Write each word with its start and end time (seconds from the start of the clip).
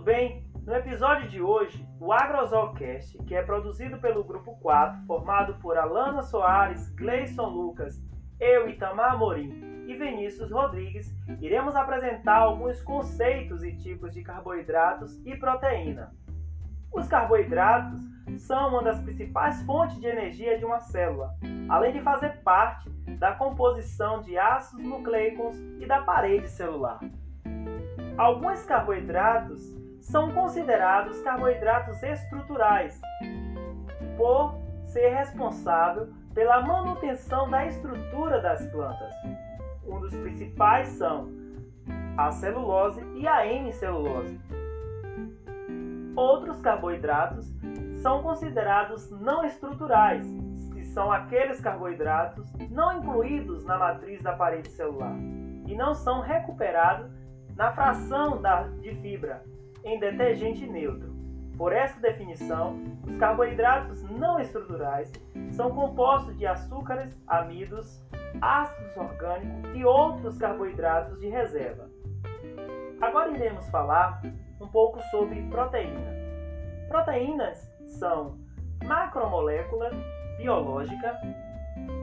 tudo 0.00 0.02
bem? 0.04 0.46
No 0.64 0.74
episódio 0.74 1.28
de 1.28 1.42
hoje, 1.42 1.86
o 2.00 2.10
AgroZoocast, 2.10 3.18
que 3.24 3.34
é 3.34 3.42
produzido 3.42 3.98
pelo 3.98 4.24
Grupo 4.24 4.56
4, 4.60 5.04
formado 5.06 5.56
por 5.60 5.76
Alana 5.76 6.22
Soares, 6.22 6.88
Gleison 6.94 7.48
Lucas, 7.48 8.02
eu, 8.38 8.66
Itamar 8.66 9.12
Amorim 9.12 9.84
e 9.86 9.94
Vinícius 9.94 10.50
Rodrigues, 10.50 11.14
iremos 11.38 11.76
apresentar 11.76 12.38
alguns 12.38 12.80
conceitos 12.82 13.62
e 13.62 13.76
tipos 13.76 14.14
de 14.14 14.22
carboidratos 14.22 15.20
e 15.26 15.36
proteína. 15.36 16.14
Os 16.90 17.06
carboidratos 17.06 18.02
são 18.38 18.70
uma 18.70 18.82
das 18.82 19.02
principais 19.02 19.62
fontes 19.64 20.00
de 20.00 20.06
energia 20.06 20.56
de 20.56 20.64
uma 20.64 20.80
célula, 20.80 21.34
além 21.68 21.92
de 21.92 22.00
fazer 22.00 22.40
parte 22.42 22.88
da 23.18 23.32
composição 23.32 24.22
de 24.22 24.38
ácidos 24.38 24.82
nucleicos 24.82 25.58
e 25.78 25.84
da 25.84 26.00
parede 26.00 26.48
celular. 26.48 27.00
Alguns 28.16 28.64
carboidratos 28.64 29.79
são 30.10 30.32
considerados 30.32 31.22
carboidratos 31.22 32.02
estruturais, 32.02 33.00
por 34.16 34.58
ser 34.84 35.10
responsável 35.10 36.08
pela 36.34 36.60
manutenção 36.62 37.48
da 37.48 37.64
estrutura 37.66 38.40
das 38.40 38.66
plantas. 38.66 39.14
Um 39.86 40.00
dos 40.00 40.14
principais 40.16 40.88
são 40.88 41.28
a 42.16 42.32
celulose 42.32 43.00
e 43.14 43.26
a 43.26 43.46
hemicelulose. 43.46 44.40
Outros 46.16 46.60
carboidratos 46.60 47.46
são 48.02 48.20
considerados 48.20 49.08
não 49.12 49.44
estruturais, 49.44 50.26
que 50.72 50.84
são 50.86 51.12
aqueles 51.12 51.60
carboidratos 51.60 52.52
não 52.68 52.98
incluídos 52.98 53.64
na 53.64 53.78
matriz 53.78 54.20
da 54.22 54.32
parede 54.32 54.70
celular 54.70 55.14
e 55.68 55.76
não 55.76 55.94
são 55.94 56.20
recuperados 56.20 57.08
na 57.54 57.70
fração 57.72 58.42
da, 58.42 58.62
de 58.64 58.92
fibra 58.96 59.44
em 59.84 59.98
detergente 59.98 60.66
neutro. 60.66 61.10
Por 61.56 61.72
essa 61.72 62.00
definição, 62.00 62.80
os 63.06 63.16
carboidratos 63.18 64.02
não 64.04 64.40
estruturais 64.40 65.12
são 65.52 65.70
compostos 65.74 66.36
de 66.38 66.46
açúcares, 66.46 67.14
amidos, 67.26 68.02
ácidos 68.40 68.96
orgânicos 68.96 69.76
e 69.76 69.84
outros 69.84 70.38
carboidratos 70.38 71.20
de 71.20 71.28
reserva. 71.28 71.88
Agora 73.00 73.30
iremos 73.30 73.68
falar 73.68 74.22
um 74.60 74.68
pouco 74.68 75.00
sobre 75.10 75.42
proteína. 75.50 76.14
Proteínas 76.88 77.70
são 77.86 78.38
macromoléculas 78.84 79.94
biológicas 80.38 81.16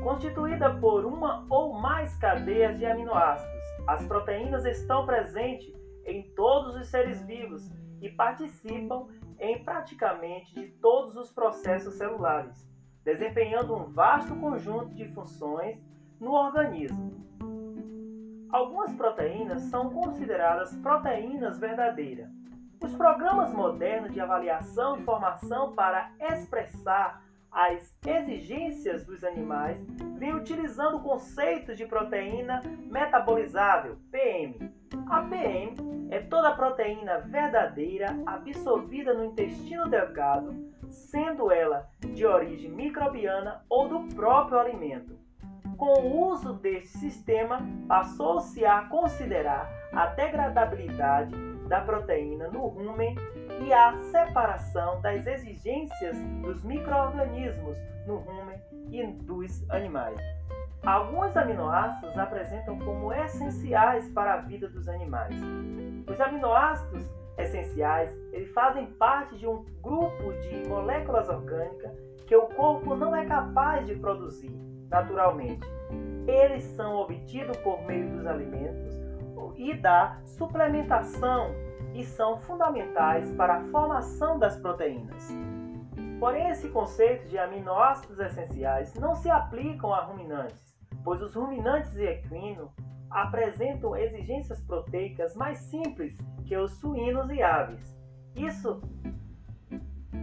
constituída 0.03 0.73
por 0.75 1.05
uma 1.05 1.45
ou 1.49 1.73
mais 1.73 2.15
cadeias 2.17 2.77
de 2.77 2.85
aminoácidos. 2.85 3.63
As 3.87 4.05
proteínas 4.05 4.65
estão 4.65 5.05
presentes 5.05 5.73
em 6.07 6.23
todos 6.33 6.75
os 6.75 6.87
seres 6.87 7.21
vivos 7.21 7.69
e 8.01 8.09
participam 8.09 9.07
em 9.39 9.63
praticamente 9.63 10.53
de 10.55 10.67
todos 10.79 11.15
os 11.15 11.31
processos 11.31 11.95
celulares, 11.95 12.67
desempenhando 13.03 13.75
um 13.75 13.91
vasto 13.91 14.35
conjunto 14.35 14.95
de 14.95 15.07
funções 15.09 15.85
no 16.19 16.31
organismo. 16.31 17.27
Algumas 18.49 18.93
proteínas 18.95 19.63
são 19.63 19.89
consideradas 19.89 20.73
proteínas 20.77 21.59
verdadeiras. 21.59 22.31
Os 22.81 22.95
programas 22.95 23.51
modernos 23.53 24.13
de 24.13 24.21
avaliação 24.21 24.97
e 24.97 25.03
formação 25.03 25.73
para 25.73 26.11
expressar 26.19 27.21
as 27.51 27.97
exigências 28.05 29.05
dos 29.05 29.23
animais 29.23 29.83
vêm 30.17 30.35
utilizando 30.35 30.97
o 30.97 31.03
conceito 31.03 31.75
de 31.75 31.85
proteína 31.85 32.61
metabolizável, 32.85 33.97
PM. 34.11 34.71
A 35.09 35.21
PM 35.23 35.75
é 36.09 36.19
toda 36.19 36.49
a 36.49 36.55
proteína 36.55 37.19
verdadeira 37.19 38.17
absorvida 38.25 39.13
no 39.13 39.25
intestino 39.25 39.89
delgado, 39.89 40.55
sendo 40.89 41.51
ela 41.51 41.89
de 41.99 42.25
origem 42.25 42.71
microbiana 42.71 43.61
ou 43.69 43.87
do 43.87 44.15
próprio 44.15 44.59
alimento. 44.59 45.17
Com 45.77 45.99
o 46.01 46.31
uso 46.31 46.53
deste 46.53 46.97
sistema, 46.97 47.59
passou-se 47.87 48.65
a 48.65 48.85
considerar 48.85 49.69
a 49.93 50.07
degradabilidade 50.07 51.35
da 51.67 51.81
proteína 51.81 52.47
no 52.47 52.65
rumen 52.67 53.15
e 53.63 53.73
a 53.73 53.95
separação 54.11 54.99
das 55.01 55.25
exigências 55.27 56.17
dos 56.41 56.63
microorganismos 56.63 57.77
no 58.07 58.17
rumen 58.17 58.59
e 58.91 59.05
dos 59.23 59.69
animais. 59.69 60.36
Alguns 60.87 61.35
aminoácidos 61.35 62.17
apresentam 62.17 62.79
como 62.79 63.11
essenciais 63.11 64.09
para 64.11 64.35
a 64.35 64.37
vida 64.37 64.69
dos 64.69 64.87
animais. 64.87 65.35
Os 66.09 66.21
aminoácidos 66.21 67.03
essenciais 67.37 68.17
eles 68.31 68.49
fazem 68.53 68.85
parte 68.93 69.37
de 69.37 69.45
um 69.45 69.65
grupo 69.81 70.31
de 70.43 70.65
moléculas 70.69 71.27
orgânicas 71.27 71.91
que 72.25 72.33
o 72.33 72.43
corpo 72.43 72.95
não 72.95 73.13
é 73.13 73.25
capaz 73.25 73.85
de 73.85 73.95
produzir 73.95 74.49
naturalmente. 74.89 75.67
Eles 76.25 76.63
são 76.63 76.95
obtidos 76.95 77.57
por 77.57 77.81
meio 77.81 78.09
dos 78.09 78.25
alimentos 78.25 78.93
e 79.57 79.73
da 79.73 80.17
suplementação 80.23 81.53
e 81.93 82.05
são 82.05 82.37
fundamentais 82.37 83.29
para 83.33 83.55
a 83.55 83.63
formação 83.65 84.39
das 84.39 84.55
proteínas. 84.55 85.35
Porém, 86.17 86.49
esse 86.49 86.69
conceito 86.69 87.27
de 87.27 87.37
aminoácidos 87.37 88.19
essenciais 88.19 88.93
não 88.95 89.13
se 89.15 89.29
aplicam 89.29 89.93
a 89.93 90.01
ruminantes, 90.01 90.66
pois 91.07 91.21
os 91.21 91.33
ruminantes 91.33 91.95
e 91.95 92.03
equinos 92.03 92.69
apresentam 93.09 93.95
exigências 93.95 94.59
proteicas 94.59 95.37
mais 95.37 95.57
simples 95.57 96.17
que 96.45 96.57
os 96.57 96.73
suínos 96.81 97.31
e 97.31 97.41
aves. 97.41 97.97
Isso 98.35 98.81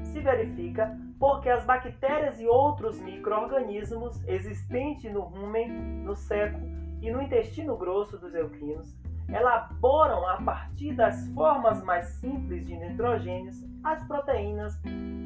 se 0.03 0.21
verifica 0.21 0.95
porque 1.19 1.49
as 1.49 1.65
bactérias 1.65 2.39
e 2.39 2.47
outros 2.47 3.01
microorganismos 3.01 4.23
existentes 4.29 5.11
no 5.11 5.23
rumen, 5.23 5.71
no 6.05 6.15
seco 6.15 6.61
e 7.01 7.11
no 7.11 7.23
intestino 7.23 7.79
grosso 7.79 8.19
dos 8.19 8.35
equinos 8.35 8.95
elaboram 9.31 10.29
a 10.29 10.43
partir 10.43 10.95
das 10.95 11.27
formas 11.29 11.83
mais 11.83 12.05
simples 12.21 12.67
de 12.67 12.77
nitrogênios 12.77 13.57
as 13.83 14.07
proteínas 14.07 14.77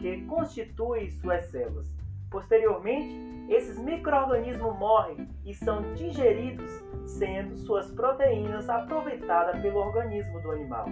que 0.01 0.25
constituem 0.27 1.11
suas 1.11 1.47
células. 1.47 1.99
Posteriormente, 2.31 3.29
esses 3.49 3.79
microorganismos 3.79 4.79
morrem 4.79 5.29
e 5.45 5.55
são 5.55 5.95
digeridos, 5.95 6.71
sendo 7.07 7.57
suas 7.57 7.91
proteínas 7.91 8.69
aproveitadas 8.69 9.61
pelo 9.63 9.79
organismo 9.79 10.41
do 10.41 10.51
animal, 10.51 10.87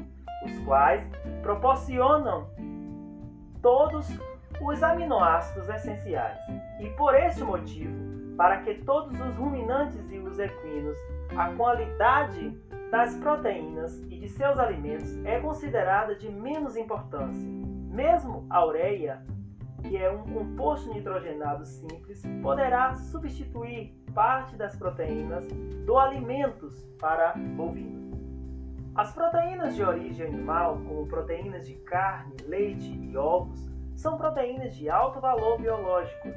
os 0.44 0.58
quais 0.60 1.06
proporcionam 1.42 2.48
todos 3.60 4.08
os 4.62 4.82
aminoácidos 4.82 5.69
essenciais. 5.69 6.38
E 6.80 6.88
por 6.91 7.14
este 7.14 7.42
motivo, 7.42 7.94
para 8.36 8.62
que 8.62 8.74
todos 8.84 9.18
os 9.20 9.36
ruminantes 9.36 10.10
e 10.10 10.18
os 10.18 10.38
equinos, 10.38 10.97
a 11.36 11.53
qualidade 11.54 12.50
das 12.91 13.14
proteínas 13.16 14.00
e 14.04 14.18
de 14.18 14.28
seus 14.28 14.58
alimentos 14.58 15.24
é 15.24 15.41
considerada 15.41 16.14
de 16.14 16.30
menos 16.30 16.76
importância. 16.76 17.48
Mesmo 17.91 18.47
a 18.48 18.64
ureia, 18.64 19.22
que 19.88 19.97
é 19.97 20.10
um 20.10 20.24
composto 20.24 20.92
nitrogenado 20.92 21.64
simples, 21.64 22.22
poderá 22.42 22.94
substituir 22.97 23.94
parte 24.14 24.56
das 24.56 24.76
proteínas 24.76 25.47
do 25.84 25.98
alimentos 25.98 26.84
para 26.98 27.34
bovinos. 27.56 27.97
As 28.94 29.12
proteínas 29.12 29.76
de 29.76 29.82
origem 29.82 30.26
animal, 30.26 30.80
como 30.86 31.06
proteínas 31.06 31.66
de 31.66 31.74
carne, 31.74 32.34
leite 32.47 32.91
e 32.91 33.16
ovos, 33.16 33.60
são 33.94 34.16
proteínas 34.16 34.74
de 34.74 34.88
alto 34.88 35.20
valor 35.20 35.60
biológico, 35.60 36.28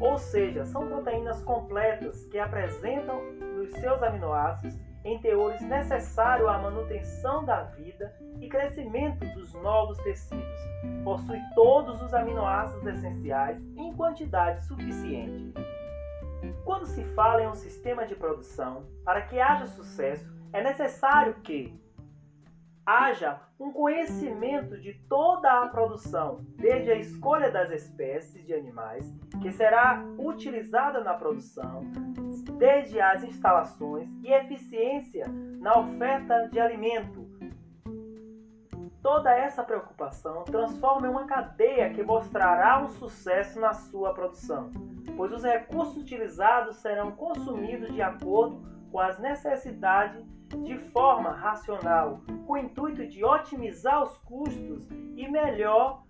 ou 0.00 0.18
seja, 0.18 0.64
são 0.64 0.86
proteínas 0.86 1.42
completas 1.42 2.24
que 2.26 2.38
apresentam 2.38 3.20
nos 3.56 3.70
seus 3.72 4.02
aminoácidos 4.02 4.78
em 5.04 5.18
teores 5.18 5.60
necessários 5.62 6.48
à 6.48 6.58
manutenção 6.58 7.44
da 7.44 7.62
vida 7.62 8.14
e 8.40 8.48
crescimento 8.48 9.24
dos 9.34 9.52
novos 9.54 9.98
tecidos. 9.98 10.60
Possui 11.04 11.40
todos 11.54 12.00
os 12.02 12.14
aminoácidos 12.14 12.86
essenciais 12.86 13.60
em 13.76 13.92
quantidade 13.94 14.64
suficiente. 14.64 15.52
Quando 16.64 16.86
se 16.86 17.04
fala 17.14 17.42
em 17.42 17.48
um 17.48 17.54
sistema 17.54 18.06
de 18.06 18.14
produção, 18.14 18.84
para 19.04 19.22
que 19.22 19.40
haja 19.40 19.66
sucesso, 19.66 20.32
é 20.52 20.62
necessário 20.62 21.34
que 21.42 21.81
haja 22.84 23.40
um 23.58 23.72
conhecimento 23.72 24.78
de 24.80 24.94
toda 25.08 25.62
a 25.62 25.68
produção, 25.68 26.44
desde 26.56 26.90
a 26.90 26.96
escolha 26.96 27.50
das 27.50 27.70
espécies 27.70 28.44
de 28.44 28.52
animais 28.52 29.04
que 29.40 29.52
será 29.52 30.04
utilizada 30.18 31.02
na 31.02 31.14
produção, 31.14 31.82
desde 32.58 33.00
as 33.00 33.22
instalações 33.22 34.08
e 34.22 34.32
eficiência 34.32 35.26
na 35.60 35.78
oferta 35.78 36.48
de 36.48 36.58
alimento. 36.58 37.30
Toda 39.00 39.34
essa 39.34 39.64
preocupação 39.64 40.44
transforma 40.44 41.08
em 41.08 41.10
uma 41.10 41.26
cadeia 41.26 41.90
que 41.90 42.04
mostrará 42.04 42.80
um 42.80 42.88
sucesso 42.88 43.60
na 43.60 43.72
sua 43.72 44.14
produção, 44.14 44.70
pois 45.16 45.32
os 45.32 45.42
recursos 45.42 45.96
utilizados 45.96 46.76
serão 46.76 47.10
consumidos 47.12 47.92
de 47.92 48.00
acordo 48.00 48.62
com 48.92 49.00
as 49.00 49.18
necessidades 49.18 50.24
de 50.58 50.76
forma 50.78 51.30
racional, 51.30 52.20
com 52.46 52.54
o 52.54 52.58
intuito 52.58 53.06
de 53.06 53.24
otimizar 53.24 54.02
os 54.02 54.16
custos 54.18 54.88
e 55.16 55.28
melhorar 55.28 56.02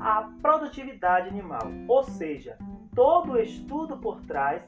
a 0.00 0.30
produtividade 0.40 1.28
animal. 1.28 1.62
Ou 1.88 2.02
seja, 2.02 2.56
todo 2.94 3.32
o 3.32 3.40
estudo 3.40 3.96
por 3.98 4.20
trás 4.22 4.66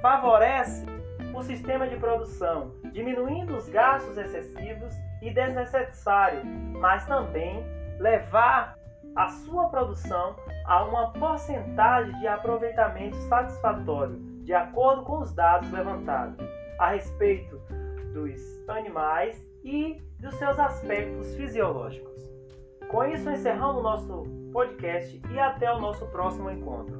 favorece 0.00 0.86
o 1.34 1.42
sistema 1.42 1.86
de 1.86 1.96
produção, 1.96 2.72
diminuindo 2.92 3.56
os 3.56 3.68
gastos 3.68 4.16
excessivos 4.16 4.94
e 5.22 5.30
desnecessários, 5.30 6.44
mas 6.78 7.06
também 7.06 7.62
levar 7.98 8.74
a 9.14 9.28
sua 9.28 9.68
produção 9.68 10.36
a 10.66 10.84
uma 10.84 11.12
porcentagem 11.12 12.18
de 12.20 12.26
aproveitamento 12.26 13.16
satisfatório, 13.28 14.18
de 14.44 14.54
acordo 14.54 15.02
com 15.02 15.18
os 15.18 15.32
dados 15.32 15.70
levantados 15.70 16.44
a 16.78 16.90
respeito 16.90 17.60
dos 18.12 18.68
animais 18.68 19.46
e 19.64 20.00
dos 20.18 20.34
seus 20.34 20.58
aspectos 20.58 21.34
fisiológicos. 21.34 22.10
Com 22.88 23.04
isso, 23.04 23.30
encerramos 23.30 23.76
o 23.76 23.82
nosso 23.82 24.24
podcast 24.52 25.20
e 25.30 25.38
até 25.38 25.72
o 25.72 25.80
nosso 25.80 26.06
próximo 26.06 26.50
encontro. 26.50 26.98